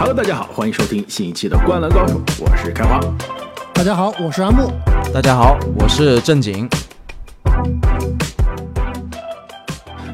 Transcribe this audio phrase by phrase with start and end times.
[0.00, 2.98] Hello，大家好，欢迎收听新一期的《灌篮高手》，我是开花。
[3.74, 4.72] 大家好，我是阿木。
[5.12, 6.66] 大家好，我是正经。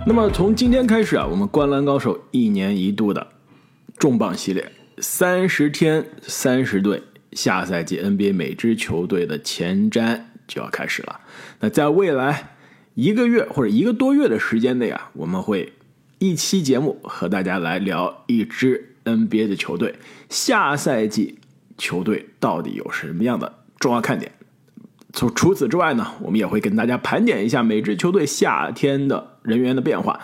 [0.04, 3.29] 那么从今天开始啊，我们《灌篮高手》一年一度的
[3.96, 7.01] 重磅系列——三十天三十队
[7.31, 11.21] 下赛季 NBA 每支球队的前瞻就要开始了。
[11.61, 12.57] 那在未来
[12.95, 15.73] 一个月或者一个多月的时间内啊，我们会
[16.19, 19.95] 一期节目和大家来聊一支 NBA 的球队
[20.29, 21.39] 下赛季
[21.79, 24.33] 球队到底有什么样的重要看点。
[25.13, 30.21] 除除此之外呢，我们也会跟大家盘点一下每支球队夏天的人员的变化，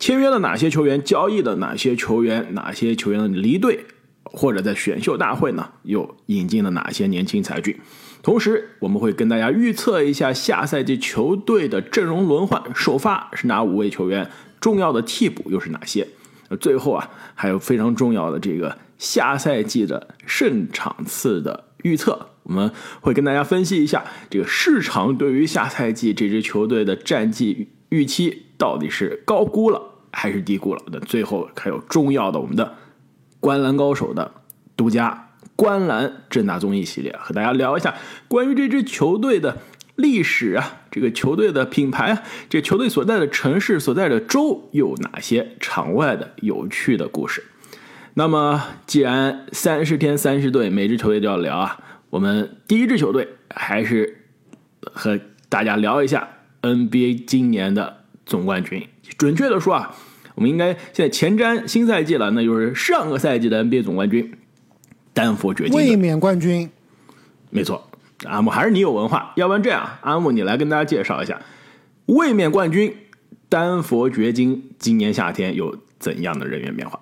[0.00, 3.84] 签约了哪些球员，交易的哪些球员，哪些球员离队，
[4.24, 7.78] 或者在选秀大会呢又引进了哪些年轻才俊。
[8.20, 14.28] 同时，我们会跟大家预测一下下赛季球队的阵容轮换，首发是哪五位球员，
[14.60, 16.08] 重要的替补又是哪些。
[16.56, 22.28] 最后啊，还有非常重要的这个下赛季的胜场次的预测。
[22.44, 29.80] 我们会跟大家分析一下这个市场对于下赛季这支球队的战绩预期到底是高估了
[30.10, 30.82] 还是低估了。
[30.92, 32.64] 那最后还有重要的我们的
[33.38, 34.32] 《观篮高手》的
[34.76, 37.94] 独家观篮正大综艺系列，和大家聊一下
[38.26, 39.58] 关于这支球队的
[39.96, 47.44] 历史啊，这个球队的品牌啊，这球队所在的城市所在的州有哪些场外的有趣的故事。
[48.14, 51.78] 那么，既然三十天三十队，每支球队都要聊啊。
[52.10, 54.26] 我们第一支球队还是
[54.82, 56.28] 和大家聊一下
[56.60, 58.86] NBA 今年的总冠军。
[59.16, 59.94] 准确的说啊，
[60.34, 64.32] 我们应该现在前瞻新赛季了，那就是上个赛季的 NBA 总冠军
[65.14, 66.68] 丹佛掘金卫冕冠军。
[67.48, 67.90] 没错，
[68.24, 71.40] 阿木还是你有文化，要不然这样，阿木你来跟大家介绍一下
[72.06, 72.94] 卫冕冠军
[73.48, 76.98] 丹佛掘金今年夏天有怎样的人员变化。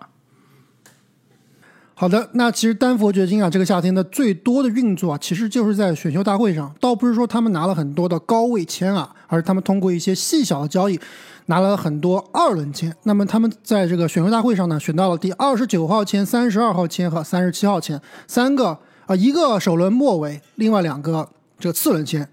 [1.94, 6.74] 好的，那其实丹佛掘金啊，这个夏天的最多的运作啊，其实就是在选秀大会上。
[6.80, 10.98] 倒不是说他们拿了很多的高位签啊，而是他们通过一些细小的交易，
[11.46, 12.96] 拿了很多二轮签。
[13.02, 18.78] 那么他们在这个选秀大会上呢，选到了第二十九号签、三十二号签和三十七号签三个
[19.10, 21.28] 啊，一个首轮末尾，另外两个
[21.58, 22.28] 这个次轮签。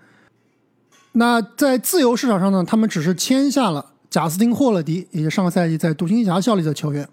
[1.13, 7.09] 那在自由市场上呢，他们只是签下了贾斯汀·霍勒迪，也是上个赛季在独行侠效力的球员。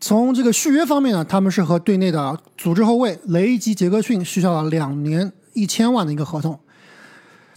[0.00, 6.58] 从这个续约方面呢，他们是和队内的组织后卫雷吉·杰克逊续下了两年一千万的一个合同。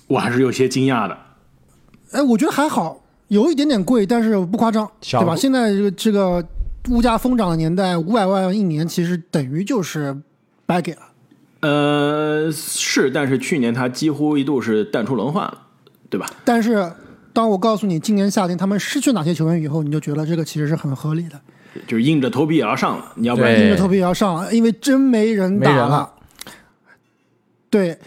[0.07, 1.17] 我还是有些惊讶的。
[2.11, 5.37] 哎，我觉得还好，有一点点贵，但是不夸张，对吧？
[5.37, 6.45] 现在这个这个
[6.89, 10.21] 物价疯涨的年代，五百万一年其实等于就是
[10.65, 11.03] 白给了。
[11.61, 15.61] 呃，是，但是去年他几乎一度是淡出轮换了，
[16.09, 16.25] 对吧？
[16.45, 16.91] 但是
[17.33, 21.39] 当我告诉你今年夏天他们失去哪些球员以后，你就觉得这个其实是很合理的。
[21.87, 26.11] 就是硬着头皮也要上了，你要不然硬着头皮也要上了，因为真没人打了。
[27.69, 27.99] 对，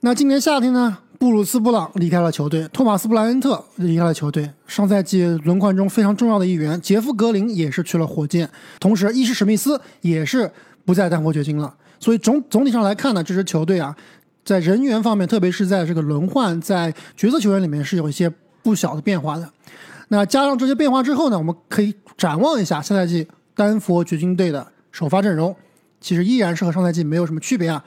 [0.00, 0.98] 那今年夏天呢？
[1.18, 8.48] 布鲁斯·布朗离开了球队，托马斯·布莱恩特离开了球队，上赛季轮换中非常重要的一员杰夫·格林也是去了火箭，
[8.78, 10.48] 同时伊什·史密斯也是
[10.84, 11.74] 不再丹佛掘金了。
[12.00, 13.96] 所以总总体上来看呢，这支球队啊，
[14.44, 18.32] 在人员方面，特别是在这个轮换，在角色球员里面是有一些
[18.62, 19.50] 不小的变化的。
[20.08, 25.54] 那加上这些变化之后呢，我们可以展望一下下赛季丹佛掘金队的首发阵容，
[26.00, 27.84] 其实依然是和上赛季没有什么区别啊。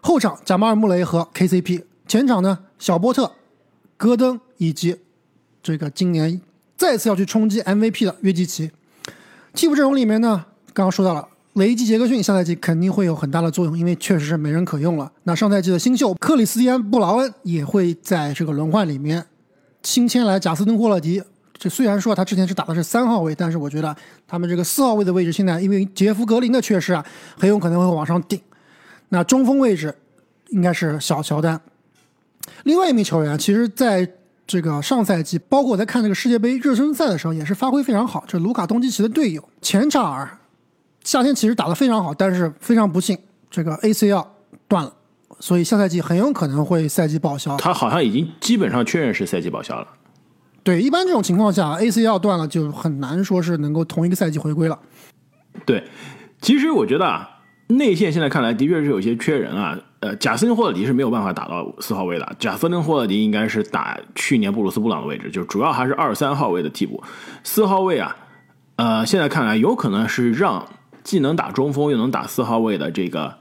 [0.00, 3.30] 后场贾马尔·穆雷和 KCP，前场呢小波特、
[3.98, 4.96] 戈登以及
[5.62, 6.40] 这个今年
[6.76, 8.70] 再次要去冲击 MVP 的约基奇。
[9.52, 15.10] 替补阵容里面呢，刚刚说到了雷吉·杰克逊，下赛季肯定会有很大的作用，因为确实是没人可用了。
[15.24, 19.24] 那上赛季的新秀克里斯蒂安·布劳恩也会在这个轮换里面
[19.82, 21.22] 新签来贾斯汀·霍勒迪。
[21.58, 23.94] 这虽然说他之前是打的是三号位，但是我觉得
[24.26, 27.04] 他们这个四号位的位置现在因为杰夫格林的缺失啊，
[27.36, 28.40] 很有可能会往上顶。
[29.10, 29.94] 那中锋位置
[30.50, 31.60] 应该是小乔丹。
[32.62, 34.08] 另外一名球员，其实在
[34.46, 38.24] 这个上赛季，包括我在看这个世界杯热身赛的时候，也是发挥非常好。
[38.26, 40.38] 这卢卡东契奇的队友前场儿，
[41.04, 43.18] 夏天其实打得非常好，但是非常不幸，
[43.50, 44.26] 这个 ACL
[44.68, 44.92] 断了，
[45.38, 47.56] 所以下赛季很有可能会赛季报销。
[47.56, 49.86] 他好像已经基本上确认是赛季报销了。
[50.62, 54.78] 对，一般这种情况下，ACL 断了就很难说是能够同一个赛季回归了。
[55.64, 55.82] 对，
[56.40, 57.28] 其实我觉得啊，
[57.68, 59.78] 内线现在看来的确是有些缺人啊。
[60.00, 67.02] 呃，贾斯汀霍勒迪是没有办法打到四号位的，贾斯汀霍勒迪应该是打去年布鲁斯布朗的位置，就主要还是二三号位的替补。
[67.44, 68.16] 四号位啊，
[68.76, 70.66] 呃，现在看来有可能是让
[71.02, 73.38] 既能打中锋又能打四号位的这个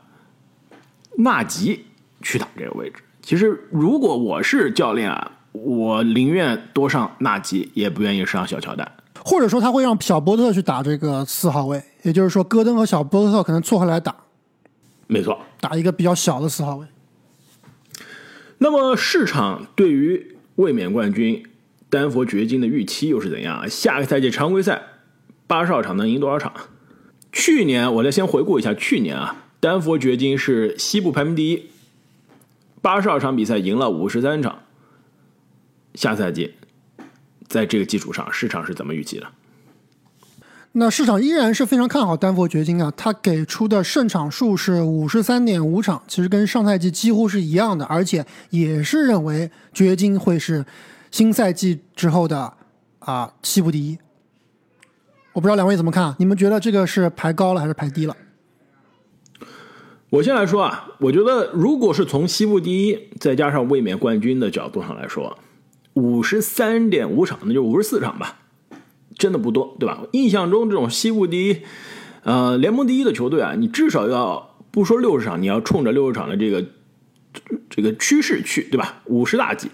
[1.18, 1.86] 纳吉
[2.22, 3.04] 去打这个位置。
[3.22, 5.34] 其实如果我是教练啊。
[5.52, 8.90] 我宁愿多上纳吉，也不愿意上小乔丹。
[9.26, 14.16] 或者说他会让小波特去打这个四号位，也就是说戈登和小波特可能错开来打，
[15.08, 16.86] 没错，打一个比较小的四号位。
[18.60, 21.44] 那么市场对于卫冕冠军
[21.90, 23.68] 丹佛掘金的预期又是怎样？
[23.68, 24.80] 下个赛季常规赛
[25.48, 26.54] 八十二场能赢多少场？
[27.32, 31.70] 去年我再先回顾一下，去年啊，丹佛掘金是西部排名第一，
[32.82, 34.60] 八十二场比赛赢了五十三场。
[35.96, 36.54] 下赛季
[37.48, 39.28] 在这个基础上，市场是怎么预期的？
[40.72, 50.64] 那市场依然是非常看好丹佛掘金啊，他给出的胜场数是五十三点五场，其实跟上赛季几乎是一样的，而且也是认为掘金会是
[51.10, 52.54] 新赛季之后的
[53.00, 53.98] 啊西部第一。
[55.34, 56.16] 我不知道两位怎么看？
[56.20, 58.16] 你们觉得这个是排高了还是排低了？
[60.10, 65.38] 我先来说啊，我觉得如果是从西部第一再加上卫冕冠军的角度上来说，
[65.94, 68.40] 五十三点五场，那就五十四场吧，
[69.18, 70.02] 真的不多，对吧？
[70.14, 71.62] 印象中这种西部第一，
[72.24, 76.66] 呃，联盟第一的球队啊，你至少要不说六十场，你要冲着六十场的这个
[77.70, 79.04] 这个趋势去，对吧？
[79.06, 79.70] 五十大几。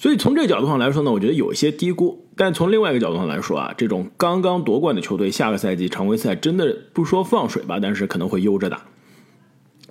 [0.00, 2.26] 所以从这个角度上来说呢，我觉得有一些低估。
[2.34, 8.82] 但从另外一个角度上来说啊，这种刚刚夺冠的球队，下个赛季常规赛真的不说放水吧，但是可能会悠着打，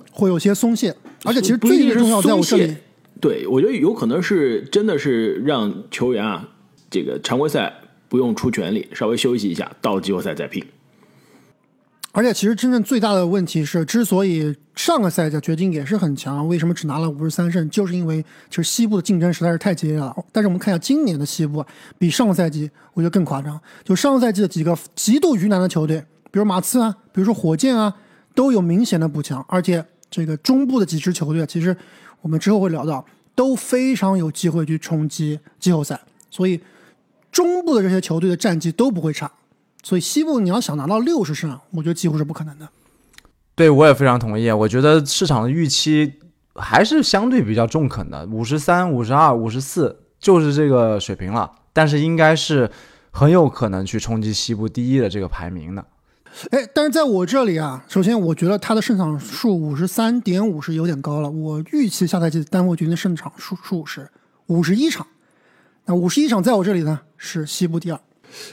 [0.09, 0.95] 会有些松懈。
[1.25, 2.75] 而且其实最重要在我这里，
[3.21, 6.49] 对我觉得有可能是真的是让球员啊，
[6.89, 7.71] 这个常规赛
[8.07, 10.65] 不用出全力，稍微休息一下，到了季后赛再拼。
[12.11, 20.15] 而且，其实真正最大的问题是，之所以上个赛季掘金也是很强，为什么只拿了五十三胜，就是因为其实西部的竞争实在是太激烈了。
[20.31, 21.63] 但是我们看一下今年的西部，
[21.99, 23.61] 比上个赛季我觉得更夸张。
[23.83, 27.95] 就上个赛季的几个极度鱼腩的球队，比如马刺啊，比如说火箭啊，
[28.33, 29.45] 都有明显的补强。
[29.47, 31.77] 而且这个中部的几支球队，其实
[32.21, 35.99] 我们之后会聊到，都非常有机会去冲击季后赛。
[36.31, 36.59] 所以
[37.31, 39.31] 中部的这些球队的战绩都不会差。
[39.83, 42.67] 所以西部你要想拿到六十胜，我觉得几乎是不可能的。
[43.55, 44.49] 对，我也非常同意。
[44.51, 46.13] 我觉得市场的预期
[46.55, 51.51] 还是相对比较中肯的，五十三、五十二、五十四就是这个水平了。
[51.73, 52.69] 但是应该是
[53.11, 55.85] 很有可能去冲击西部第一的这个排名的。
[56.51, 61.29] 哎，但是在我这里啊，首先我觉得他的胜场数五十三点五是有点高了。
[61.29, 64.09] 我预期下赛季丹佛掘金的胜场数数是
[64.47, 65.07] 五十一场，
[65.85, 67.99] 那五十一场在我这里呢是西部第二。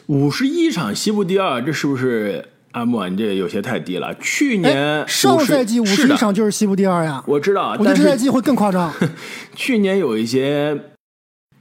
[0.06, 3.08] 五十一场西部第二，这是不是阿莫？
[3.08, 4.14] 你这有些太低了。
[4.16, 7.22] 去年上赛季五十一场就是西部第二呀。
[7.26, 8.92] 我知道，我觉得这赛季会更夸张。
[9.54, 10.78] 去年有一些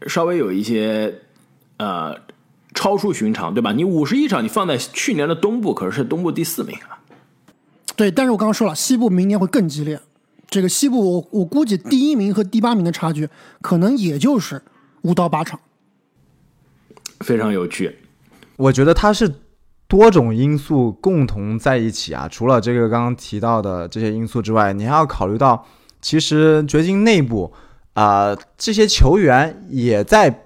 [0.07, 1.21] 稍微有一些
[1.77, 2.15] 呃
[2.73, 3.71] 超出寻常，对吧？
[3.71, 6.99] 你五十一场，你放在去年的东部，可是东部第四名啊。
[7.95, 9.99] 对，但是我刚刚说了，西部明年会更激烈。
[10.49, 13.29] 这个西部，我我估计第一名和第八名的差距，
[13.61, 14.61] 可能也就是
[15.01, 15.59] 五到八场。
[17.21, 17.97] 非常有趣。
[18.57, 19.31] 我觉得它是
[19.87, 25.65] 多种因素共同在一起啊，除了这个刚刚提到的这些因素之外，你还要考虑到，
[26.01, 27.53] 其实掘金内部
[27.93, 30.45] 啊这些球员也在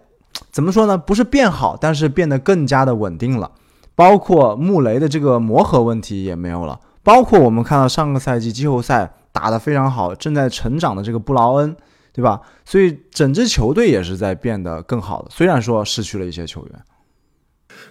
[0.51, 0.97] 怎么说呢？
[0.97, 3.51] 不是变好，但是变得更加的稳定了。
[3.95, 11.75] 包括穆雷的这个磨合问题也没有了，包括我们看到上个赛季季后赛打得非常好、正在成长的这个布劳恩，
[12.13, 12.39] 对吧？
[12.63, 16.81] 所以整支球队也是在变得更好的，虽然说失去了一些球员。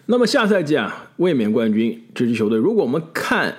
[0.06, 3.54] 那么下赛季啊，卫冕冠军这支球队，如果我们看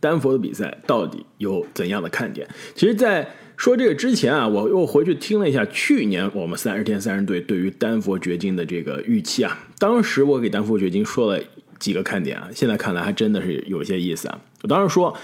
[0.00, 2.48] 丹佛的比赛，到底有怎样的看点？
[2.74, 9.58] 其实，在说这个之前啊，我又回去听了一下去年我们三十天三十队对于丹佛掘金的这个预期啊。
[9.78, 11.42] 当时我给丹佛掘金说了
[11.78, 14.40] 几个看点啊，现在看来还真的是有些意思啊。
[14.62, 15.16] 我当时说，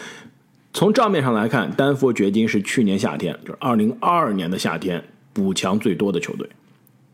[0.73, 6.49] 从账面上来看，丹佛掘金是去年夏天，就是二零二二年的夏天补强最多的球队。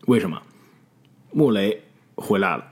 [0.07, 0.41] 为什么？
[1.33, 1.83] 穆雷
[2.15, 2.65] 回来了。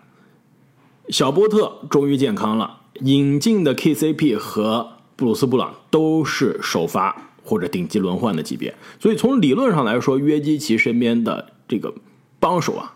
[1.10, 11.92] 小波特终于健康了，引进的 KCP 和布鲁斯布朗都是首发或者顶级轮换的级别，所以从理论上来说，约基奇身边的这个
[12.40, 12.94] 帮手啊，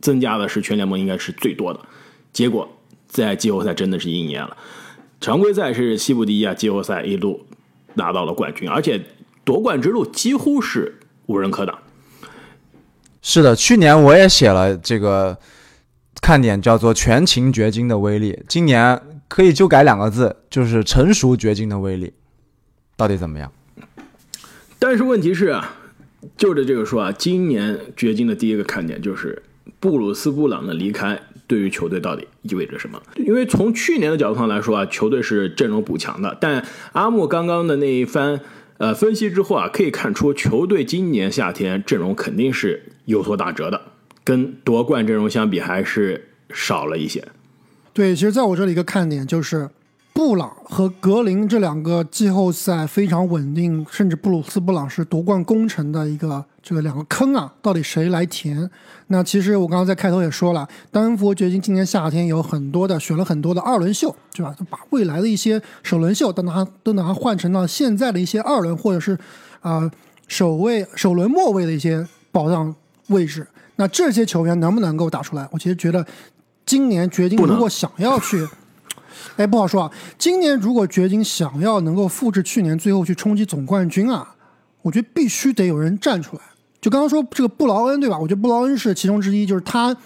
[0.00, 1.78] 增加的是全联盟应该是最多的。
[2.32, 2.68] 结果
[3.06, 4.56] 在季后赛真的是应验了，
[5.20, 7.46] 常规赛是西部第一啊，季后赛一路
[7.94, 9.00] 拿到了冠军，而且
[9.44, 11.78] 夺冠之路几乎是无人可挡。
[13.22, 15.38] 是的，去年我也写了这个。
[16.22, 22.12] 看点叫做全勤掘金的威力，今年可以就改两个字，就是成熟掘金的威力，
[22.96, 23.52] 到底怎么样？
[24.78, 25.74] 但是问题是啊，
[26.36, 29.42] 就着这个说啊，今年掘金的第一个看点就是
[29.80, 33.02] 布鲁斯布朗的离开对于球队到底意味着什么？
[33.16, 38.40] 因为从去年的角度上来说啊，球队是阵容补强的，但阿木刚刚的那一番
[38.78, 43.80] 呃分析之后啊，可以看出球队今年夏天阵容肯定是有所打折的。
[44.24, 47.26] 跟夺冠阵容相比，还是少了一些。
[47.92, 49.68] 对，其实在我这里一个看点就是。
[50.14, 58.70] 布朗和格林这两个季后赛非常稳定，甚至布鲁斯·布朗是夺冠功臣的一个这个两个坑啊，到底谁来填？
[59.06, 64.54] 那其实我刚刚在开头也说了，丹佛掘金今年夏天有很多的选了很多的二轮秀，对吧？
[64.68, 69.18] 把未来的一些首轮秀都拿都拿换成了现在的一些二轮或者是
[69.62, 69.90] 啊
[70.28, 72.74] 首位首轮末位的一些保障
[73.08, 73.46] 位置。
[73.76, 75.48] 那这些球员能不能够打出来？
[75.50, 76.06] 我其实觉得
[76.64, 78.46] 今年掘金如果想要去。
[79.36, 79.92] 哎，不好说啊。
[80.18, 84.34] 今年如果掘金想要能够复制去年最后去冲击总冠军啊，
[84.82, 86.42] 我觉得必须得有人站出来。
[86.80, 88.18] 就刚刚说这个布劳恩对吧？
[88.18, 89.96] 我觉得布劳恩是其中之一，就是他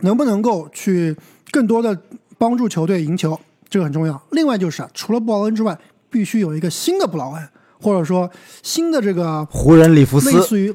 [0.00, 1.16] 能不能够去
[1.50, 1.98] 更多的
[2.38, 3.38] 帮助球队赢球，
[3.68, 4.22] 这个很重要。
[4.30, 5.76] 另外就是啊除了布劳恩之外，
[6.08, 7.48] 必须有一个新的布劳恩，
[7.82, 8.30] 或者说
[8.62, 10.74] 新的这个湖人里弗斯，类似于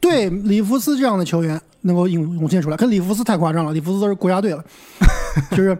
[0.00, 2.76] 对里弗斯这样的球员能够涌涌现出来。
[2.76, 4.64] 可里弗斯太夸张了，里弗斯都是国家队了，
[5.52, 5.76] 就是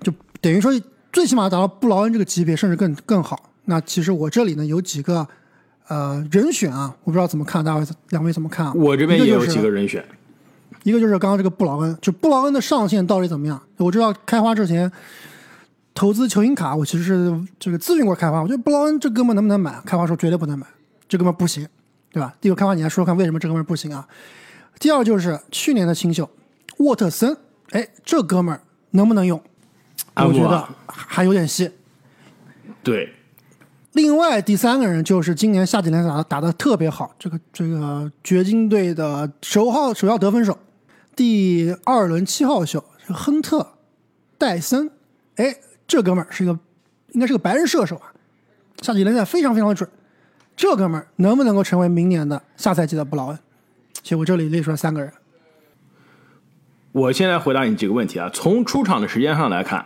[0.00, 0.12] 就。
[0.40, 0.72] 等于说，
[1.12, 3.50] 最起码达到布劳恩这个级别，甚至更更好。
[3.66, 5.24] 那其实我这里呢有几个
[5.86, 8.76] 呃人选啊，我不知道怎么看，大家两位怎么看？
[8.76, 10.04] 我这边也有几个人选，
[10.82, 13.62] 一个就是刚刚这个布劳恩，就布劳恩的上限到底怎么样？
[13.76, 14.90] 我知道开花之前
[15.94, 19.80] 投资球星卡，我其实是这个咨询过开花，我觉得布劳恩这哥们能不能买？
[19.86, 20.66] 开花说绝对不能买，
[21.08, 21.68] 这哥们不行，
[22.12, 22.34] 对吧？
[22.40, 24.06] 第一个开花，你来说说看为什么这哥们不行啊？
[24.78, 26.28] 第二就是去年的新秀
[26.78, 27.36] 沃特森，
[27.70, 29.42] 哎，这哥们能不能用？
[30.16, 31.70] 我觉得还有点戏。
[32.82, 33.14] 对，
[33.92, 40.58] 另外第三个人就是今年夏季联赛打的打的特别好，这个这个掘金队的首号首要得分手，
[41.16, 43.74] 第二轮七号秀是亨特
[44.36, 44.90] 戴森，
[45.36, 46.58] 哎，这哥们儿是一个
[47.12, 48.12] 应该是个白人射手啊，
[48.82, 49.88] 夏季联赛非常非常的准，
[50.56, 53.38] 这哥们儿能不能够成为明年的下赛季的布劳恩？
[54.02, 55.12] 其实我这里列出来三个人。
[56.92, 59.84] 我现在回答你几个问题啊，从出场的时间上来看。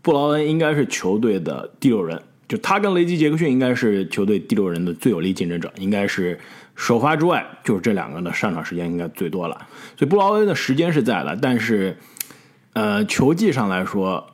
[0.00, 6.38] 布劳恩应该是球队的第六人，就他跟雷吉杰克逊应该是球队第六人的最有力竞争者，应该是
[6.76, 9.66] 首发之外，就是这两个人的上场时间应该最多了。
[9.98, 11.98] 所以布劳恩的时间是在了，但是，
[12.72, 14.24] 呃，球技上来说，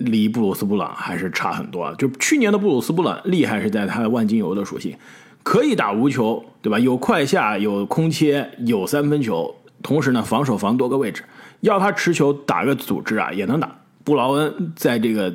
[0.00, 1.94] 离布鲁斯布朗还是差很多啊。
[1.96, 4.96] 就去年的布鲁斯布朗厉害是在他的万金油的属性，
[5.42, 6.78] 可以打无球，对吧？
[6.78, 11.24] 有快下，有空切，有三分球，同时呢，防守防多个位置，
[11.60, 13.70] 要他持球打个组织啊，也能打。
[14.02, 15.32] 布劳恩在这个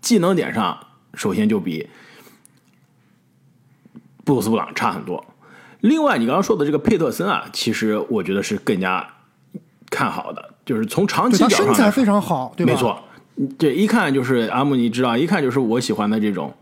[0.00, 0.78] 技能点上，
[1.14, 1.88] 首先就比
[4.24, 5.24] 布鲁斯布朗差很多。
[5.80, 9.06] 另外，你刚刚说的这个佩特森啊，其实我觉得是更加
[9.90, 12.72] 看好的，就是从长期角度上，身材非常好，对吧？
[12.72, 13.02] 没错，
[13.58, 16.54] 这一看就是阿姆，你知道，一看就是我喜欢的这种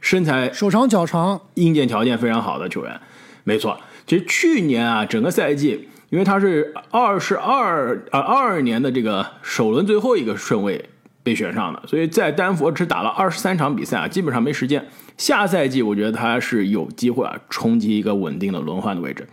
[0.00, 3.00] 身材、手长脚长、硬件条件非常好的球员。
[3.44, 5.88] 没错，其实去年啊，整个赛季。
[6.08, 10.88] 因为他是二十二啊二二年的这个首轮最后一个顺位
[11.24, 14.86] 被选上的，所以在丹佛只打了二十三场比赛啊，基本上没时间。
[15.18, 19.26] 下赛季我觉得他是有机会啊冲击一个稳定的轮换的位置，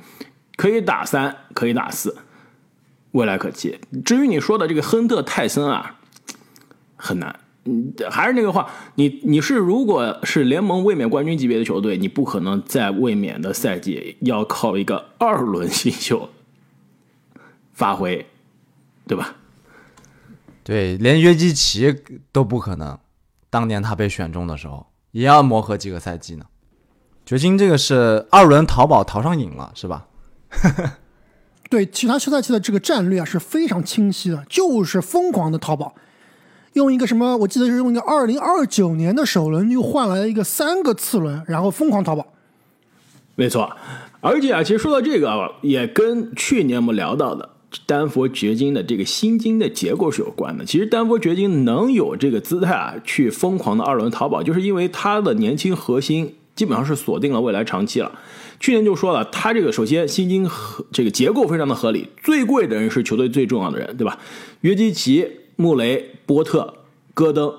[0.56, 2.18] 可以打三，可以打四，
[3.12, 3.80] 未来可期。
[4.04, 5.98] 至于你说的这个亨特泰森啊，
[7.04, 7.38] 很难。
[7.66, 16.30] 嗯，还是那个话，你你是如果是联盟卫冕冠军级别的球队，你不可能在卫冕的赛季要靠一个二轮新秀。
[17.74, 18.26] 发挥，
[19.08, 19.36] 对吧？
[20.64, 22.98] 对，连约基奇都不可能。
[23.50, 26.46] 当年他被选中的时候，也要磨合几个赛季呢。
[27.26, 30.08] 掘金这个是二轮淘宝淘上瘾了，是吧？
[31.70, 35.96] 对，其他休赛期的这个战略啊是非常清晰的，就是疯狂的淘宝，
[36.74, 37.38] 用一个什么？
[37.38, 42.26] 我记得是用一个二零二九年的首轮，又换来了一个三个次轮，然后疯狂淘宝。
[43.36, 43.76] 没错，
[44.22, 47.50] 而且啊，其实说到这个啊，也跟去年我们聊到的。
[47.88, 50.64] 丹佛掘金的这个薪金的结构是有关的。
[50.64, 58.12] 其实丹佛掘金能有这个姿态啊，去疯狂的二轮淘宝，就是因为他的年轻核心基本上是锁定了未来长期了。
[58.60, 64.20] 去年就说了，他这个首先薪金和这个结构非常的合理，最贵的人是球队最重要的人，对吧？
[64.62, 65.28] 约基奇、
[65.64, 66.74] 穆雷、波特、
[67.14, 67.54] 戈登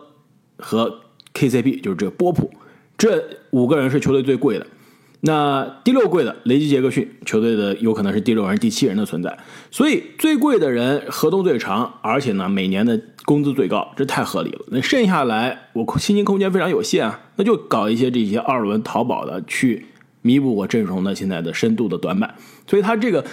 [0.59, 1.01] 和
[1.33, 2.51] KCP 就是这个波普，
[2.99, 4.67] 这五个人是球队最贵的。
[5.23, 9.39] 那第六贵的雷吉杰克逊，球队的有可能是第六人、第七人的存在，
[9.71, 14.67] 所以最贵的人合同最长，而且呢每年的工资最高，这太合理了。
[14.69, 19.87] 那剩下来我薪金空间非常有限啊，那就搞一些这些二轮淘宝的去
[20.21, 22.35] 弥补我阵容的现在的深度的短板。
[22.67, 23.25] 所以他这个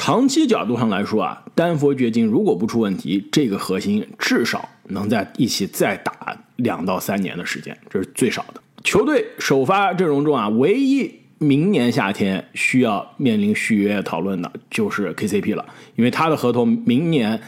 [0.00, 6.12] 长期角度上来说啊，丹佛掘金如果不出问题，这个核心至少能在一起再打
[6.54, 8.60] 两到三年的时间，这是最少的。
[8.84, 17.40] 球队首发阵容中啊，唯一明年夏天需要面临续约讨论的就是 KCP 了，因为他的合同明年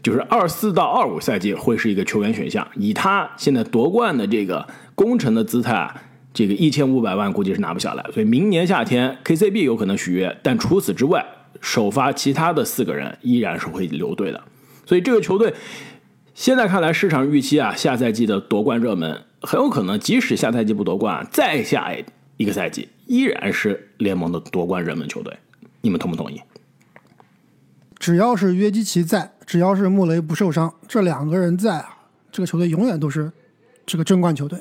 [0.00, 5.92] 就是二四到二五赛季会是一个球员选项，以他现在夺冠的这个功臣的姿态啊，
[6.32, 11.26] 这个一千五百万估计是拿不下来，所以明年夏天 KCP 有可能续约，但除此之外，
[11.60, 14.42] 首发其他的四个人依然是会留队的，
[14.84, 15.54] 所以这个球队
[16.34, 21.94] 现在看来市场预期啊，下赛季的夺冠热门很有可能，即使下赛季不夺冠，再下
[22.36, 22.88] 一个赛季。
[23.06, 25.32] 依然是联盟的夺冠热门球队，
[25.80, 26.40] 你们同不同意？
[27.98, 31.98] 只要是约基奇在，只要是穆雷不受伤，这两个人在啊，
[32.32, 33.30] 这个球队永远都是
[33.86, 34.58] 这个争冠球队。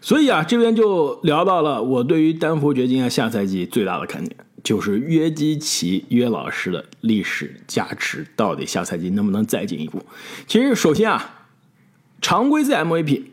[0.00, 10.04] 所以啊，这边就聊到了我对于丹佛掘金啊下赛季最大的看点，就是约基奇约老师的历史价值到底下赛季能不能再进一步？
[10.46, 11.46] 其实，首先啊，
[12.20, 13.24] 常规赛 MVP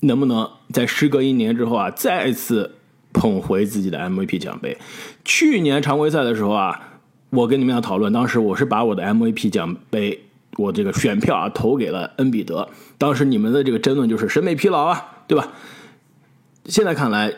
[0.00, 2.76] 能不能在时隔一年之后啊再次？
[3.12, 4.78] 捧回自己的 MVP 奖杯。
[5.24, 7.00] 去年常规赛的时候啊，
[7.30, 12.68] 我跟你们俩讨论，当时我是把我的 MVP 奖杯，我这个选票啊投给了恩比德。
[12.98, 15.48] 当时你们的这个争论就是审美疲劳啊，对吧？
[16.66, 17.34] 现在看来，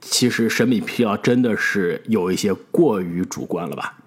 [0.00, 3.98] 其实审美疲劳真的是有一些过于主观了吧？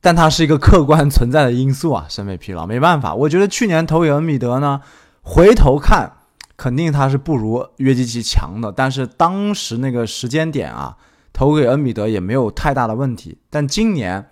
[0.00, 3.14] 但它是一个客观存在的因素啊，审美疲劳没办法。
[3.14, 4.80] 我觉得去年投给恩比德呢，
[5.22, 6.18] 回头看。
[6.56, 10.96] 肯定他是不如约基奇强的，但是当时那个时间点啊，
[11.32, 13.36] 投给恩比德也没有太大的问题。
[13.50, 14.30] 但今年，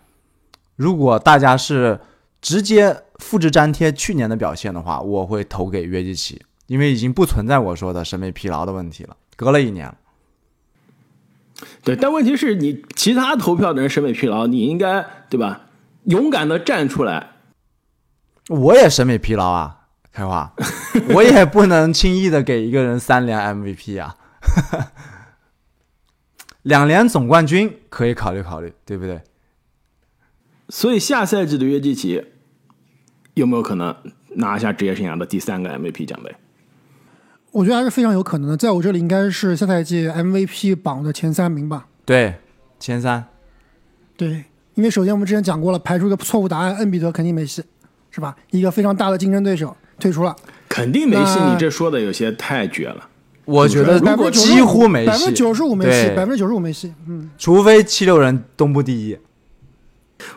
[0.76, 1.98] 如果大家是
[2.40, 9.16] 直接复制粘贴去年的表现的话，我会投给约基奇，因为已经不存在我说的审美疲劳的问题了。
[9.34, 9.92] 隔了一年，
[11.82, 15.62] 对，但问题是你其他投票的人审美疲劳，你应该对吧？
[16.04, 17.30] 勇敢的站出来。
[18.48, 19.78] 我也审美疲劳啊。
[20.12, 20.54] 开花，
[21.14, 24.14] 我也不能轻易的给一个人三连 MVP 啊，
[26.60, 29.22] 两连总冠军可以考虑考虑，对不对？
[30.68, 32.22] 所以下赛季的约基奇
[33.32, 33.96] 有没有可能
[34.36, 36.36] 拿下职业生涯的第三个 MVP 奖杯？
[37.52, 41.86] 我觉得还是非常有可能的，在我这里应该是下赛季 MVP 榜的前三名吧。
[42.04, 42.34] 对，
[42.80, 43.24] 前三。
[44.16, 47.62] 对，因为首先我们之前讲过了，排除一个错误答案，恩比德肯定没戏，
[48.10, 48.34] 是吧？
[48.50, 49.76] 一个非常大的竞争对手。
[50.00, 50.34] 退出了，
[50.68, 51.38] 肯定没戏。
[51.38, 53.08] 你这说的有些太绝了。
[53.44, 56.92] 我觉得如果几乎没戏，百分之九十五没戏，百分之九十五没戏。
[57.06, 59.16] 嗯，除非七六人东部第一。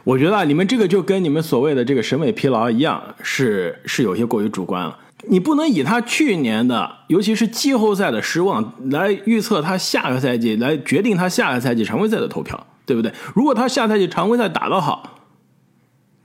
[0.03, 4.99] 我觉得啊，你们这个就跟你们所谓的这个审美疲劳一样，是是有些过于主观了。
[5.27, 13.11] 你不能以他去年的，尤其是季后赛的失望来预测他下个赛季，来决定他下个赛季常规赛的投票，对不对？
[13.33, 15.21] 如果他下赛季常规赛打得好，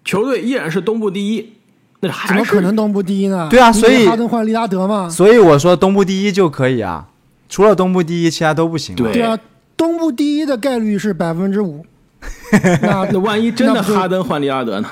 [0.04, 1.52] 球队依然是东部第一。
[2.00, 3.46] 那怎么可能东部第一呢？
[3.50, 5.08] 对啊，所以哈登换利拉德嘛。
[5.08, 7.08] 所以我说东部第一就可以啊，
[7.48, 8.96] 除了东部第一，其他都不行。
[8.96, 9.38] 对啊，
[9.76, 11.84] 东部第一的概率是百分之五。
[12.82, 14.90] 那那万一真的哈登换利拉德呢？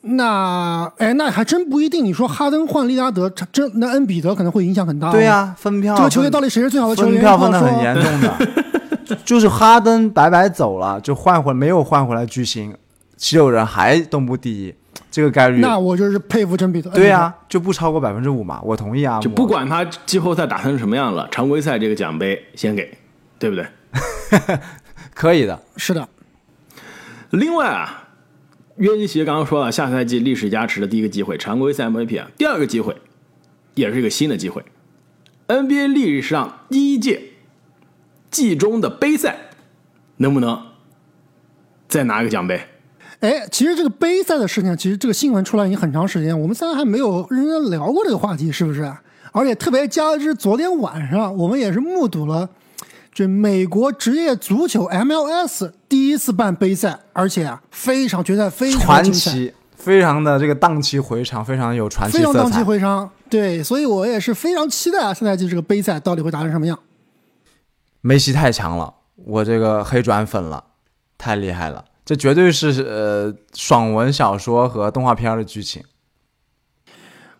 [0.00, 2.04] 那哎，那还真不一定。
[2.04, 5.10] 你说哈登换利拉德，真那恩比德可能会影响很大。
[5.10, 5.96] 对呀，分票。
[5.96, 7.14] 这个球队到底谁是最好的球员？
[7.14, 9.16] 分票分的很严重的。
[9.24, 12.74] 就是哈登白白走了，就换回没有换回来巨星，
[13.16, 14.74] 持有人还东部第一。
[15.10, 16.90] 这个概率，那我就是佩服真比德。
[16.90, 19.18] 对呀，就不超过百分之五嘛，我同意啊。
[19.20, 22.96] 就不管他季后赛打成什么样了，常规赛这个奖杯先给，
[23.38, 23.66] 对不对？
[25.14, 26.06] 可以的，是的。
[27.30, 28.07] 另外啊，
[28.78, 32.96] 约基奇刚刚说了，下赛季历史加持的第一个机会，常规赛 MVP 啊，第二个机会
[33.74, 34.64] 也是一个新的机会
[35.48, 37.20] ，NBA 历史上第一届
[38.30, 39.50] 季中的杯赛，
[40.18, 40.60] 能不能
[41.88, 42.60] 再拿个奖杯？
[43.18, 48.92] 哎，其实这个杯赛的事情，其实这个新闻出来已经很长时间，我们三个还没有认真聊过这个话题，是不是？
[49.32, 52.48] 而且特别加之，昨天晚上我们也是目睹了
[53.18, 66.78] 这美国职业足球 MLS 第一次办杯赛，而且啊，非常决赛非常传奇，非常的这个荡气回肠，非常有传奇非常荡气回肠，对，所以我也是非常期待啊，现在就这个杯赛到底会打成什么样？
[68.02, 70.62] 梅西太强了，我这个黑转粉了，
[71.18, 71.86] 太厉害了。
[72.04, 75.82] 这绝对是呃爽文小说和动画片的剧情。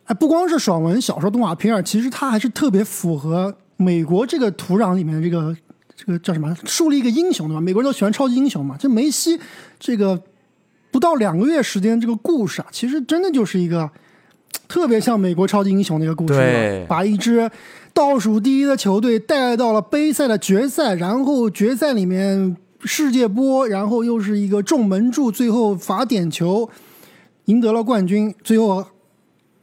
[0.06, 5.56] 哎，不光是爽文小说、动画片，其实它还是特别符合美国这个土壤里面的这个
[5.98, 6.56] 这个叫什么？
[6.64, 7.60] 树立一个英雄对吧？
[7.60, 8.76] 美国人都喜欢超级英雄嘛。
[8.78, 9.38] 这梅西
[9.78, 10.22] 这个
[10.90, 13.90] 不到两个月时间，这个故事啊，其实真的就是一个
[14.68, 17.50] 特别像美国超级英雄的一个故事，把一支
[17.92, 22.56] 倒数第一的球队带到了杯赛的决赛，然后决赛里面。
[22.84, 26.70] 世界波，然后又是一个重门柱，最后罚点球，
[27.46, 28.32] 赢得了冠军。
[28.44, 28.86] 最后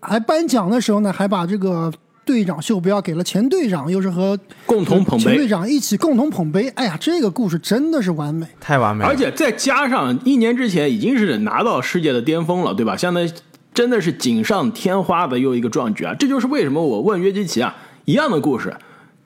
[0.02, 1.90] 还颁奖的时候呢，还把这个
[2.26, 6.68] 队长袖标给了前队长，又是和共同捧杯前队长一起共同捧杯。
[6.70, 8.48] 哎呀，这个故事真的是完美。
[8.60, 12.98] 太完美了，而且再加上一年之前已经是拿到世界的巅峰了，对吧？
[12.98, 13.32] 相当于
[13.74, 16.16] 真的是锦上添花的又一个壮举啊！
[16.18, 18.76] 这就是为什么我问约基奇啊，一样的故事，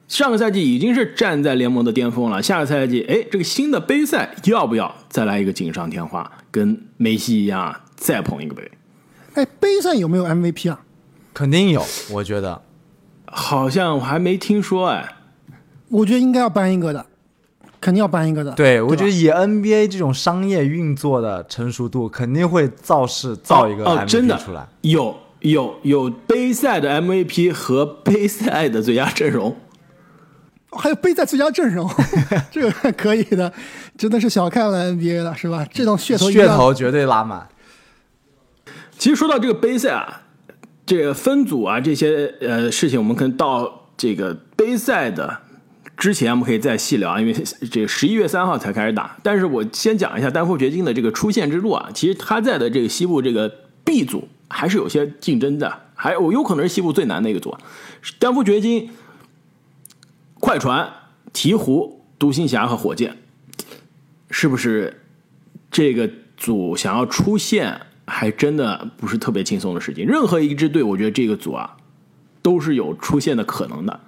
[0.08, 8.72] 上个赛季已经是站在联盟的巅峰了，下个赛季，哎，这个新的杯赛要不要再来一个锦上添花，跟梅西一样啊，再捧一个杯？
[9.36, 10.82] 哎，杯赛有没有 MVP 啊？
[11.32, 12.60] 肯定有，我觉得
[13.32, 15.16] 好像我还没听说哎。
[15.90, 17.06] 我觉得应该要颁一个的，
[17.82, 18.52] 肯定要颁一个的。
[18.52, 24.68] 对，我觉得以 NBA 这种商业运作的成熟度，肯定会造势造一个哦，MVP 真的出来。
[24.82, 29.56] 有有有杯赛的 MVP 和杯赛的最佳阵容。
[30.72, 31.90] 还有杯赛最佳阵容，
[32.52, 33.52] 这个可以的，
[33.98, 35.66] 真的是小看了 NBA 了，是吧？
[35.74, 37.50] 这种噱头噱头绝对拉满。
[38.96, 40.22] 其实说到这个杯赛啊，
[40.90, 45.38] 这个分组啊这些呃事情，我们可能到这个杯赛的
[45.96, 47.34] 之前，我们可以再细聊，因为
[47.70, 49.16] 这个十一月三号才开始打。
[49.22, 53.48] 但是我先讲一下丹佛掘金的这个出线之路啊，其实他在的这个西部这个
[53.86, 57.56] B 组还是有些竞争的，还有有可能是西部最难的一个组。
[58.18, 58.90] 丹佛掘金、
[60.40, 60.92] 快船、
[61.32, 63.16] 鹈鹕、独行侠和火箭，
[64.32, 65.04] 是不是
[65.70, 70.06] 这个组想要出线，还真的不是特别轻松的事情。
[70.06, 71.78] 任何一支队，我觉得这个组啊，
[72.42, 74.00] 都是有出现的可能的。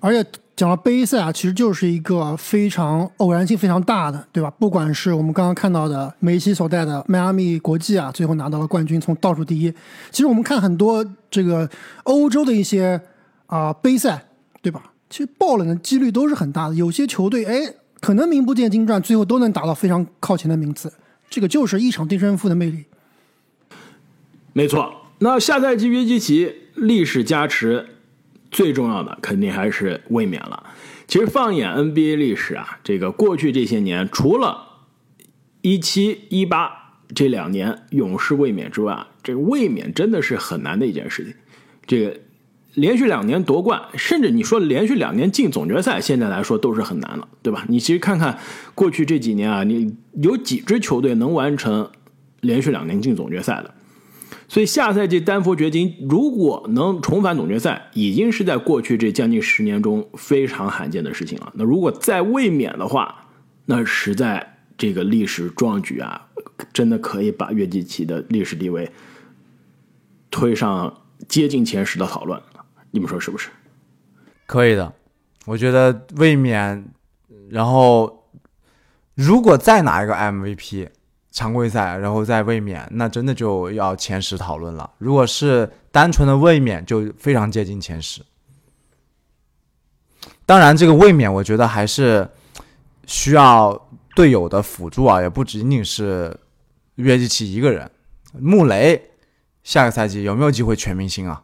[0.00, 4.50] 而且讲到杯赛啊，其实就是一个非常偶然性非常大的，对吧？
[4.58, 9.72] 不管是我们刚刚看到的梅西所带的迈阿密国际啊，最后拿到了冠军，从倒数第一。
[10.10, 11.68] 其实我们看很多这个
[12.04, 13.00] 欧洲的一些
[13.46, 14.26] 啊、杯赛，
[14.60, 14.82] 对吧？
[15.08, 16.74] 其实爆冷的几率都是很大的。
[16.74, 20.92] 有些球队哎，可能名不见经传，最后都能打到非常靠前的名次。
[21.30, 22.84] 这个就是一场定胜负的魅力。
[24.54, 27.84] 没错，那下赛季约基奇历史加持，
[28.52, 30.62] 最重要的肯定还是卫冕了。
[31.08, 34.56] 其实放眼 NBA 历史啊，这个过去这些年，除了
[35.60, 36.70] 一七一八
[37.14, 41.34] 这两年勇士卫冕之外，这个卫冕真的是很难的一件事情。
[41.84, 42.16] 这个
[42.74, 47.64] 连续两年夺冠，甚至你说连续两年进总决赛，现在来说都是很难了，对吧？
[47.68, 48.38] 你其实看看
[48.74, 51.90] 过去这几年啊，你有几支球队能完成
[52.40, 53.74] 连续两年进总决赛的？
[54.54, 61.52] 所以下赛季丹佛掘金如果能重返总决赛，已经是在过去这将近十年中非常罕见的事情了。
[61.56, 63.26] 那如果再卫冕的话，
[63.64, 66.28] 那实在这个历史壮举啊，
[66.72, 68.88] 真的可以把约基奇的历史地位
[70.30, 72.40] 推上接近前十的讨论。
[72.92, 73.48] 你们说是不是？
[74.46, 74.94] 可以的，
[75.46, 76.86] 我觉得卫冕，
[77.50, 78.28] 然后
[79.16, 80.90] 如果再拿一个 MVP
[81.34, 84.88] 常规赛，然后再卫冕，那真的就要前十讨论了。
[84.98, 88.22] 如果是单纯的卫冕，就非常接近前十。
[90.46, 92.28] 当然，这个卫冕我觉得还是
[93.06, 96.38] 需要队友的辅助啊，也不仅仅是
[96.94, 97.90] 约基奇一个人。
[98.38, 99.10] 穆雷
[99.64, 101.42] 下个赛季有没有机会全明星啊？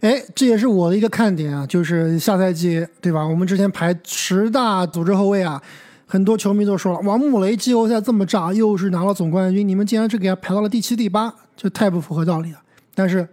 [0.00, 3.26] 哎，这也是我的一个看点啊，就是下赛季对吧？
[3.26, 5.62] 我们之前排十大组织后卫啊，
[6.10, 12.58] 很多球迷都说了，王穆雷季后赛这么炸，又是拿了总冠军，你们竟然只给他排到了第七、第八，这太不符合道理了。
[12.94, 13.28] 但是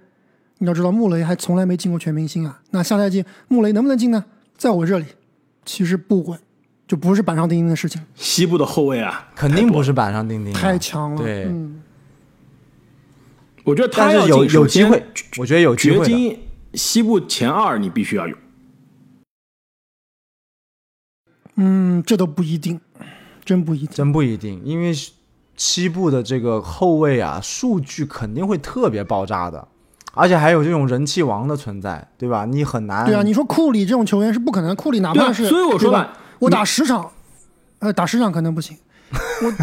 [0.58, 2.60] 你要知道，穆雷还从来没进过全明星啊。
[2.72, 4.26] 那下赛季穆雷能不能进呢？
[4.58, 5.06] 在我这里，
[5.64, 6.38] 其实不稳，
[6.86, 11.24] 就不是板上钉钉的事情，西部的后卫啊，肯定不是板上钉钉的，太强了。
[11.24, 11.82] 对嗯，
[13.64, 15.02] 我觉得他是有有机会，
[15.38, 16.06] 我觉得有机会的。
[16.06, 16.40] 掘金
[16.74, 18.36] 西部前二你必须要有。
[21.56, 22.80] 嗯，这都不一定，
[23.44, 23.90] 真不一定。
[23.92, 24.94] 真不一定，因为
[25.56, 29.68] 西部的这个后卫啊，数据肯定会特别爆炸的，
[30.14, 32.46] 而且还有这种人气王的存在，对吧？
[32.46, 33.06] 你很难。
[33.06, 37.10] 对啊，你说库里这种球员是不可能，库里哪怕是，所以我说吧吧我打十场，
[37.80, 38.78] 呃，打十场可能不行，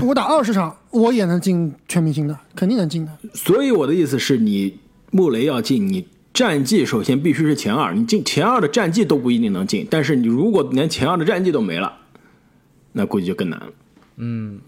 [0.03, 3.13] 我我打二十场，我也能进全明星的，肯定能进的。
[3.35, 4.79] 所以我的意思是你
[5.11, 11.99] 穆雷要进，你战绩首先必须是前二，你进前二的战绩都不一定能进，但是你如果连前二的战绩都没了，
[12.93, 13.67] 那估计就更难了。
[14.17, 14.61] 嗯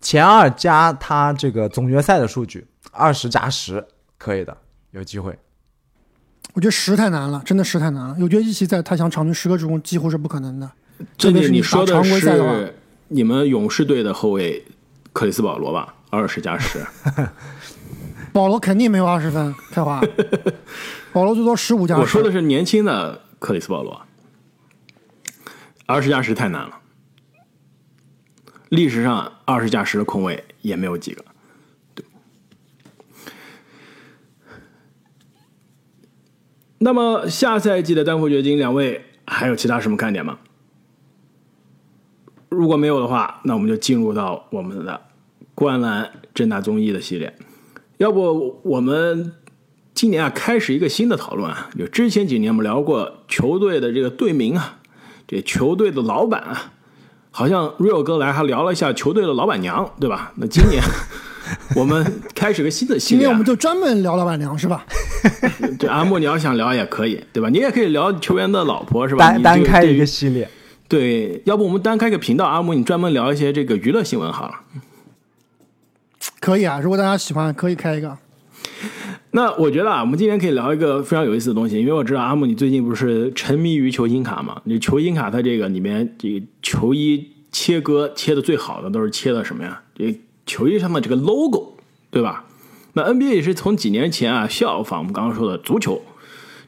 [0.00, 3.84] 前二加他这个总决赛的数据，二十加十，
[4.18, 4.56] 可以的，
[4.92, 5.36] 有机会。
[6.52, 8.16] 我觉得十太难了，真的十太难了。
[8.18, 10.70] 有约基奇在，他想场均十个助攻几乎是不可能的。
[11.18, 12.74] 这里特别是你说的常规赛的话是
[13.08, 14.64] 你们勇士队的后卫
[15.12, 15.94] 克里斯保罗吧？
[16.10, 16.78] 二十加十，
[18.36, 19.98] 保罗肯定没有二十分，开花。
[21.10, 22.00] 保罗最多十五加十。
[22.02, 24.02] 我说的是年轻的克里斯保罗，
[25.86, 26.78] 二十加十太难了。
[28.68, 31.24] 历史上二十加十的控卫也没有几个。
[31.94, 32.04] 对，
[36.76, 40.38] 那么下赛季的丹佛掘金两位还有其他什么看点吗？
[42.50, 45.00] 如果没有的话，那我们就进入到我们的
[45.54, 47.34] 观澜正大综艺的系列。
[47.98, 49.32] 要不我们
[49.94, 54.78] 今年啊开始一个新的讨论啊，就之前几年我们聊过球队的这个队名啊，
[55.26, 56.72] 这球队的老板啊，
[57.30, 60.32] 好像 Real 哥来还聊了一下球队的老板娘，对吧？
[60.36, 60.82] 那今年
[61.74, 64.84] 我们开始个新的系列、啊，今天我们就专门聊老板娘是吧？
[65.78, 67.48] 对阿木，你要想聊也可以，对吧？
[67.48, 69.30] 你也可以聊球员的老婆，是吧？
[69.30, 70.46] 单单开一个系列。
[70.88, 74.54] 对，要不我们单开个频道，阿木你专门聊一些这个娱乐新闻好了。
[76.46, 78.16] 可以啊，如果大家喜欢，可以开一个。
[79.32, 84.62] 那我觉得啊，我们今天可以聊一个非常有意思的东西，因为我知道阿木你最近不是沉迷于球星卡嘛？
[84.62, 89.82] 你球星卡它这个里面这个球衣切割切的最好的都是切的什么呀？
[89.96, 91.72] 这球衣上的这个 logo，
[92.12, 92.44] 对吧？
[92.92, 96.00] 那 NBA 也是从几年前啊效仿我们刚刚说的足球，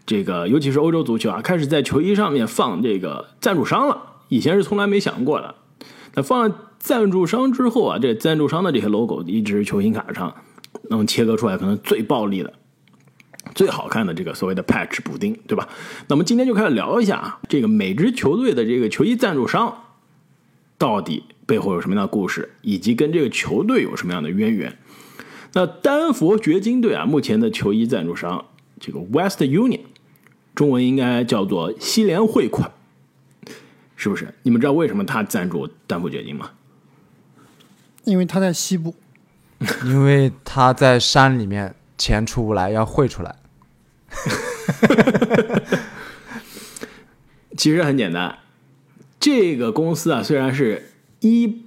[0.05, 3.97] 这个尤其是欧洲足球啊，开始在球衣上面放这个赞助商了。
[4.27, 5.55] 以前是从来没想过的。
[6.15, 10.35] 那放赞助商之后啊，这赞助商的这些 logo 一直是球星卡上
[10.91, 12.53] 能切割出来可能最暴力的、
[13.55, 15.69] 最好看的这个所谓的 patch 补丁，对吧？
[16.07, 19.85] 那么今天就开始聊一下啊，这个每支球队的这个球衣赞助商
[20.79, 24.79] 到底背后有什么样的故事，以及跟这个球队有什么样的渊源。
[25.55, 28.45] 那丹佛掘金队啊，目前的球衣赞助商
[28.79, 29.81] 这个 West Union，
[30.55, 32.71] 中文应该叫做西联汇款，
[33.97, 34.33] 是不是？
[34.43, 36.51] 你们知道为什么他赞助丹佛掘金吗？
[38.09, 38.95] 因为他在西部，
[39.85, 43.35] 因为他在山里面，钱出不来，要汇出来。
[47.57, 48.39] 其实很简单，
[49.19, 50.91] 这个公司啊，虽然是
[51.21, 51.65] 一，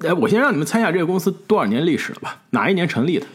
[0.00, 2.42] 哎，我先让你们猜一下这个公司多少年历史了吧？
[2.50, 3.26] 哪一年成立的？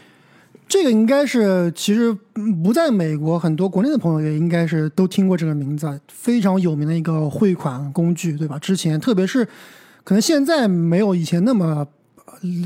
[0.68, 8.58] 这个应该是其实嗯不在美国，很多国内的朋友也应该是都听过这个名字，啊，非常有名的一个汇款工具，对吧？
[8.58, 9.44] 之前特别是
[10.02, 11.86] 可能现在没有以前那么呃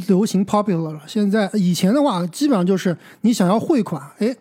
[0.07, 1.00] 流行 popular 了。
[1.07, 4.35] 现在以前的话，基本上就是你想要汇款，哎，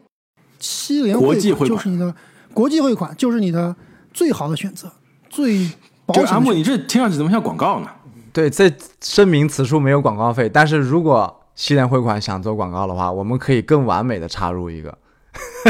[0.60, 2.14] 七联国际汇款就是你的
[2.54, 3.76] 国际汇款，就是你的
[4.14, 4.92] 最好的选择，
[5.30, 5.70] 最
[6.06, 7.88] 保险阿木，你这听上去怎么像广告呢？
[8.32, 14.98] 对，这声明此处没有广告费，但是如果西联汇款想做广告的话，我们可以更完美的插入一个。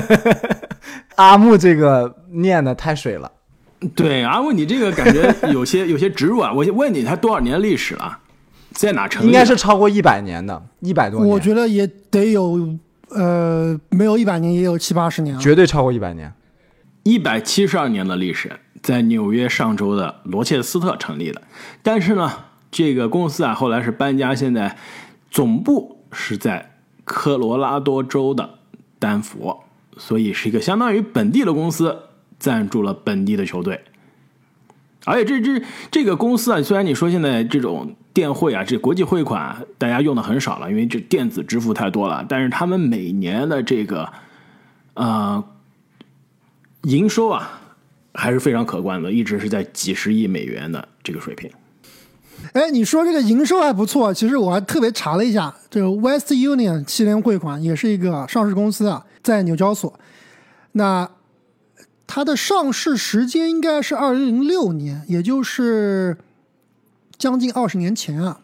[1.15, 3.31] 阿木这个念的太水了，
[3.95, 6.51] 对，阿木，你这个感觉有些有些植入啊。
[6.51, 8.19] 我问你，它多少年历史了？
[8.75, 9.27] 在哪成立？
[9.27, 12.77] 应该是超过一百年的，一百多年，我觉得也得有
[13.09, 15.41] 呃，没有一百年也有七八十年了。
[15.41, 16.31] 绝对超过一百年。
[17.03, 21.41] 一百七十二年的历史，在纽约上周的罗切斯特成立的。
[21.81, 22.31] 但是呢，
[22.69, 24.75] 这个公司啊，后来是搬家，现在
[25.31, 28.49] 总部是在科罗拉多州的
[28.97, 29.63] 丹佛，
[29.97, 31.95] 所以是一个相当于本地的公司
[32.39, 33.79] 赞助了本地的球队。
[35.05, 44.11] 而且这这这个公司啊，虽然你说现在这种电汇啊，这国际汇款大家用的很少了，因为这电子支付太多了，但是他们每年的这个
[44.95, 45.43] 呃
[46.81, 47.61] 营收啊
[48.13, 51.49] 还是非常可观的，一直是在几十亿美元的这个水平。
[52.53, 59.97] 哎，你说这个营收还不错，其实我还特别查了一下，这个 West Union 七联汇款也是一个上市公司啊，在纽交所。
[60.73, 61.09] 那
[62.07, 66.17] 它的上市时间应该是二零零六年，也就是
[67.17, 68.41] 将近二十年前啊。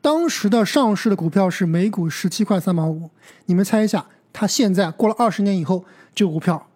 [0.00, 3.10] 当时的上市的股票是每股十七块三毛五，
[3.46, 6.66] 你们猜一下，它现在过了二十年以后，这个股票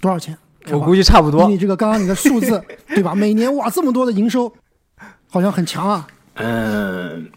[0.00, 0.36] 多少钱？
[0.70, 1.56] 我估计差不以多你。
[1.56, 3.14] 这个刚刚你的数字， 对吧？
[3.14, 4.52] 每年哇这么多的营收，
[5.30, 6.06] 好像很强啊。
[6.34, 7.30] 嗯，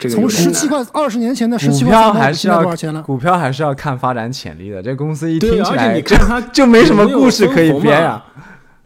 [0.00, 3.02] 这个从十七块二十年前的十股七块三毛五，票还是现在多少钱了？
[3.02, 4.82] 股票还是要看发展潜力的。
[4.82, 8.24] 这公司一对而且听起来就你看它就没什么故事可以编呀。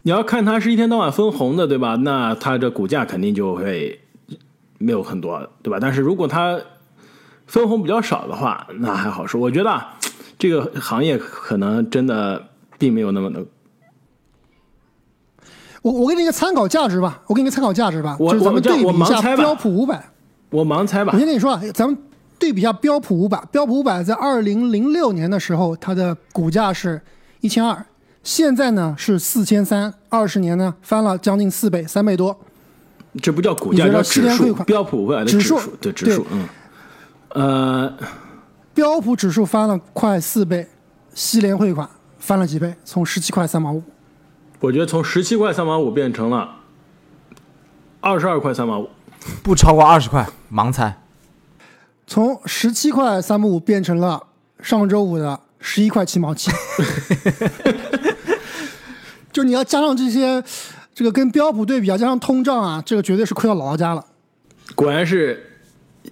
[0.01, 1.95] 你要看它是一天到晚分红的，对吧？
[2.01, 4.01] 那它这股价肯定就会
[4.77, 5.77] 没有很多，对吧？
[5.81, 6.59] 但是如果它
[7.47, 9.39] 分红比较少的话，那还好说。
[9.39, 9.95] 我觉得啊
[10.37, 12.43] 这个行业可能真的
[12.77, 13.45] 并没有那么的。
[15.81, 20.03] 我我给你一个参考价值吧，我给你一个参考价值吧，我就是咱们对比一下标普五百。
[20.49, 21.97] 我盲猜吧我，先跟你说啊，咱们
[22.37, 27.01] 对比一下标普五百，标普五百在二零零六年的时候，它的股价是
[27.41, 27.85] 一千二，
[28.23, 32.37] 现在呢是四千三，二十年呢翻了将近四倍，三倍多。
[33.21, 34.53] 这不叫股价，叫指数。
[34.65, 36.47] 标普五百的指数数，对指数，嗯，
[37.29, 37.93] 呃，
[38.73, 40.67] 标普指数翻了快四倍，
[41.13, 43.81] 西联汇款翻了几倍，从十七块三毛五。
[44.59, 46.55] 我觉得从十七块三毛五变成了
[48.01, 48.89] 二十二块三毛五。
[49.43, 51.01] 不超过二十块，盲猜。
[52.07, 54.21] 从十七块三毛五变成了
[54.61, 56.51] 上周五的十一块七毛七。
[59.33, 60.41] 就你要加上这些，
[60.93, 64.05] 这个跟标普对比啊，加上通胀啊，这个绝对是亏到姥姥家了。
[64.75, 65.59] 果然是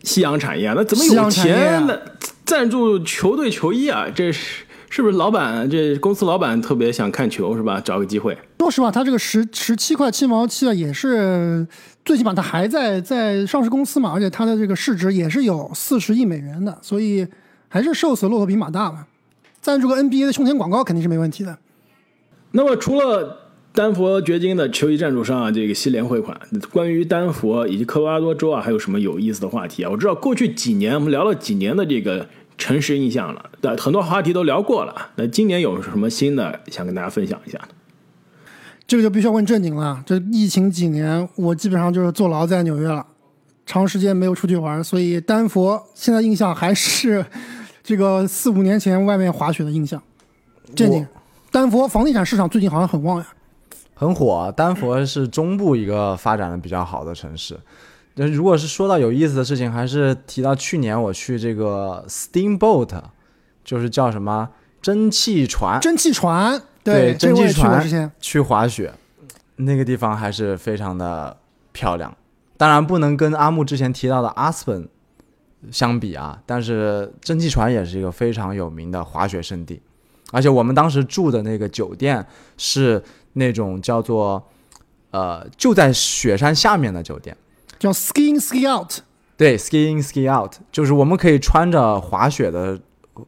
[0.04, 1.98] 夕阳产业，那怎么有钱呢
[2.46, 4.08] 赞助球队球衣啊？
[4.14, 4.66] 这是
[4.96, 7.82] 是不是老板这公司老板特别想看球是吧？
[7.84, 8.38] 找个机会。
[8.60, 11.68] 说实话，他这个十十七块七毛七啊，也是
[12.06, 17.26] 最起码他还在在上市公司嘛，而且他的这个市值也是有四十亿美元的，所以
[17.70, 19.08] 还是瘦死骆驼比马大嘛。
[19.62, 21.58] 赞助个 NBA 的胸前广告肯定是没问题的。
[22.52, 26.40] 那么除了丹佛掘金的球衣赞助商啊，这个西联汇款，
[26.72, 29.90] 关于丹佛以及科罗拉多州啊，还有什么有意思的话题啊？
[29.90, 35.10] 我知道过去几年我们聊了几年的这个城市印象了，对，很多话题都聊过了。
[35.16, 37.60] 那今年有什么新的想跟大家分享一下
[38.88, 40.04] 这个就必须要问正经了。
[40.06, 43.06] 这疫情几年，我基本上就是坐牢在纽约了，
[43.66, 47.26] 长时间没有出去玩，所以丹佛现在印象还是。
[47.86, 50.02] 这个四五年前外面滑雪的印象，
[50.74, 51.06] 正经，
[51.52, 53.28] 丹佛房地产市场最近好像很旺呀，
[53.94, 54.50] 很火。
[54.56, 57.60] 丹佛是中部一个发展的比较好的城市。
[58.16, 63.02] 那如果是说到有意思的事情，还是提到去年我去这个 Steamboat，
[63.64, 64.50] 就是叫什么
[64.82, 65.80] 蒸汽船？
[65.80, 68.94] 蒸汽船，对，蒸汽船去滑雪，
[69.56, 71.38] 那个地方还是非常的
[71.72, 72.16] 漂亮。
[72.58, 74.88] 当然不能跟阿木之前提到的 Aspen。
[75.72, 79.82] 相比啊，但是蒸汽船也是一个非常有名的滑雪胜地，
[80.34, 84.46] 而且我们当时住的那个酒店是那种叫做
[85.12, 87.38] 呃就在雪山下面的酒店，
[87.80, 89.00] 叫 skiing ski out。
[89.36, 92.80] 对，skiing ski out，就是我们可以穿着滑雪的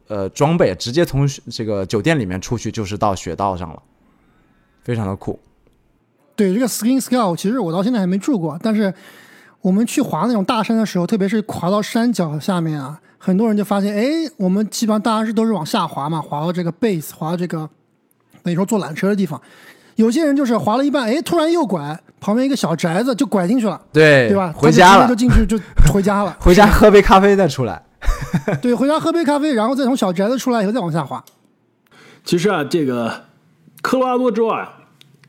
[0.08, 3.82] 呃装备，直接从这个酒店里面出去，就是到雪道上了，
[4.82, 5.38] 非常的酷。
[6.34, 8.94] 对，这个 skiing ski out，其实我到现在还没住过，但是。
[9.62, 14.04] 我们去滑那种大山的时候，特别是滑到山脚下面啊，很多人就发现，哎，
[14.36, 17.68] 我们基本上大家是都是往下滑嘛，滑到这个 base，滑到这个
[18.44, 19.42] 等于说坐缆车的地方。
[19.96, 24.54] 有些人就是滑了一半，哎，突然右拐，旁边一个小宅子就拐进去了，对对吧？
[24.56, 25.58] 回家了，就进去就
[25.92, 27.82] 回家了， 回家喝杯咖啡再出来。
[28.62, 31.22] 对，回家喝杯咖啡，然后再从小宅子出来以后再往下滑。
[32.24, 33.24] 其实啊，这个
[33.82, 34.70] 科罗拉多州啊，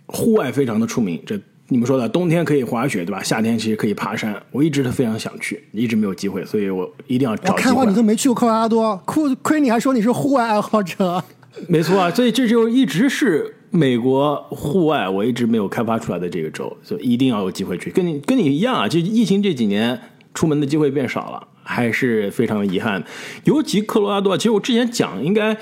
[0.06, 1.40] 户外非常的出名，这。
[1.70, 3.22] 你们说的冬天可以滑雪，对吧？
[3.22, 4.34] 夏天其实可以爬山。
[4.52, 7.54] 我一直都非常想去，一直没有机会，所以我一定要找。
[7.56, 11.22] 看话你都没去过科罗拉多，亏亏你还说你是户外爱好者。
[11.68, 17.90] 没错啊，所以这就一直是美国户外我一直没有开发出来的这个州，所以一定要有机会去。
[17.92, 20.00] 跟你跟你一样啊，就疫情这几年
[20.34, 23.04] 出门的机会变少了，还是非常遗憾。
[23.44, 25.58] 尤其科罗拉多，其实我之前讲应该，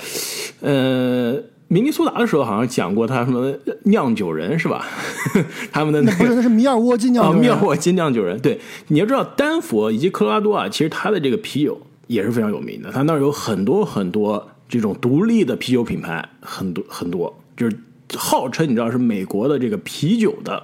[0.61, 1.41] 呃。
[1.67, 3.51] 明尼苏达的时候好像讲过他什么
[3.85, 4.85] 酿酒人是吧？
[5.73, 7.41] 他们的那不是那是米尔沃基酿酒人。
[7.41, 12.91] 米尔沃基酿酒人，对，你要知道丹佛以及科罗拉多啊，其实它的这个啤酒也是非常有名的。
[12.91, 17.75] 它那儿有很多很多这种独立的啤酒品牌，很多很多，就是
[18.17, 20.61] 号称你知道是美国的这个啤酒的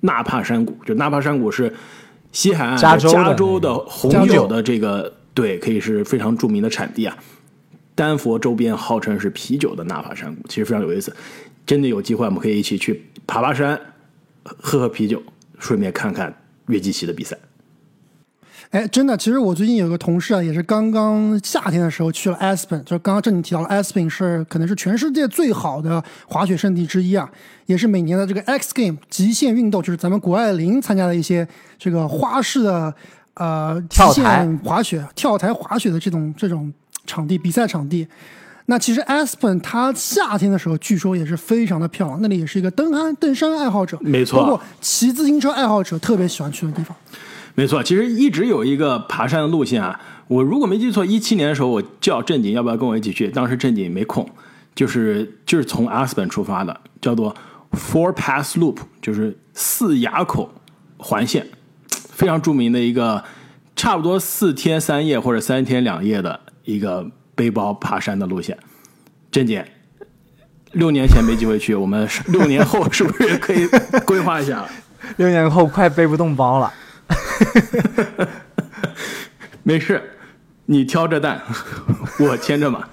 [0.00, 0.76] 纳帕山谷。
[0.84, 1.74] 就纳帕山谷是
[2.32, 2.96] 西海岸加
[3.34, 7.16] 州的红酒的这个对，可以是非常著名的产地啊。
[7.94, 11.14] 丹佛周边号称是啤酒的纳帕山谷，其实非常有意思。
[11.64, 13.80] 真的有机会，我们可以一起去爬爬山，
[14.42, 15.22] 喝喝啤酒，
[15.58, 16.34] 顺便看看
[16.66, 17.38] 约基奇的比赛。
[18.74, 27.30] 哎，真的，其实我最近有个同事啊，也是刚刚夏天的时候去了 Aspen，就是刚刚正经提到了 Aspen 是可能是全世界最好的滑雪圣地之一啊，
[27.66, 31.46] 也是每年的这个 X Game 极限运动，就是咱们谷爱凌参加的一些
[31.78, 32.92] 这个花式的
[33.34, 36.72] 呃极限滑雪、跳台滑雪的这种这种。
[37.06, 38.08] 场地比赛场地，
[38.64, 46.96] 那其实 Aspen 它夏天的时候据说也是非常的漂亮，那里也是一个登山登山爱好者，没错，包括骑自行车爱好者特别喜欢去的地方。
[47.54, 54.28] 没错，其实一直有一个爬山的路线啊，我如果没记错，一七年的时候我叫正经要不要跟我一起去，当时正经没空，
[54.74, 57.34] 就是就是从阿斯本出发的，叫做
[57.72, 60.52] Four Pass Loop，就是四垭口
[60.96, 61.46] 环线，
[62.10, 63.22] 非常著名的一个，
[63.76, 66.40] 差不多四天三夜或者三天两夜的。
[66.64, 68.56] 一个背包爬山的路线，
[69.30, 69.62] 正经，
[70.72, 73.68] 六年前没机会去，我们六年后是不是可以
[74.06, 74.66] 规划一下？
[75.18, 76.72] 六年后快背不动包了，
[79.62, 80.02] 没事，
[80.66, 81.40] 你挑着担，
[82.18, 82.88] 我牵着马。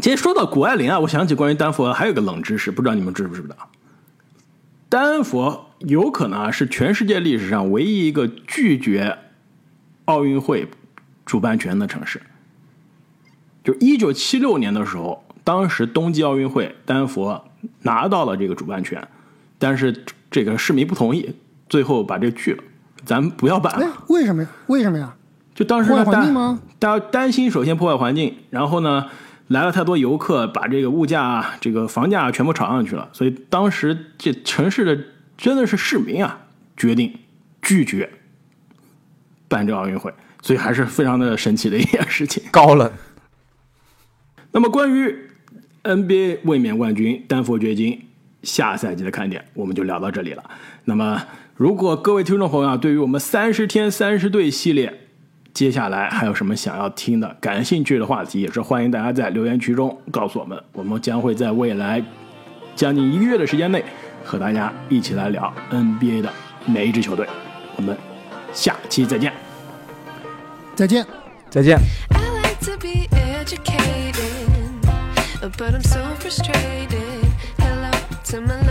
[0.00, 3.56] 其实说到谷爱凌啊，我想起关于丹佛还有个冷知识，不知道你们知不知道？
[4.88, 5.70] 丹佛。
[5.80, 9.18] 有可能啊，是全世界历史上唯一一个拒绝
[10.06, 10.66] 奥运会
[11.26, 12.22] 主办权的城市。
[13.62, 17.44] 就一九七六年的时候，当时冬季奥运会丹佛
[17.82, 19.06] 拿到了这个主办权，
[19.58, 21.34] 但是这个市民不同意，
[21.68, 22.62] 最后把这拒了。
[23.04, 23.86] 咱不要办了。
[24.08, 24.48] 为什么呀？
[24.66, 25.14] 为什么呀？
[25.54, 26.60] 就当时破坏大环境吗？
[26.78, 29.06] 大家担心，首先破坏环境，然后呢，
[29.48, 33.08] 来了太多游客，把这个物价啊、这个房价啊全部炒上去了。
[33.12, 35.04] 所以当时这城市的
[35.36, 36.40] 真的是市民啊，
[36.76, 37.12] 决定
[37.60, 38.10] 拒绝
[39.46, 42.42] 办这奥运会，所以还是非常的神奇的一件事情。
[42.50, 42.90] 高冷。
[44.50, 45.14] 那么关于
[45.82, 48.00] NBA 卫冕冠军丹佛掘金
[48.44, 50.44] 下赛季的看点，我们就聊到这里了。
[50.84, 51.22] 那么，
[51.56, 54.92] 如果各位听众朋友啊，对于我们三十天三十队系列，
[55.52, 60.60] 接下来还有什么想要听的、感兴趣的话题，也是欢迎大家在留言区中告诉我们。
[60.72, 62.04] 我们将会在未来
[62.76, 63.84] 将近一个月的时间内，
[64.24, 66.32] 和大家一起来聊 NBA 的
[66.66, 67.26] 每一支球队。
[67.76, 67.96] 我们
[68.52, 69.32] 下期再见。
[70.74, 71.06] 再见。
[71.48, 71.78] 再见。
[72.10, 74.82] I like to be educated,
[75.56, 77.03] but I'm so frustrated.
[78.34, 78.63] to my